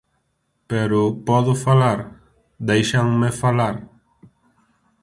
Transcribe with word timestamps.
Pero 0.69 1.01
¿podo 1.27 1.53
falar?, 1.65 1.99
¿déixanme 2.69 3.29
falar? 3.43 3.75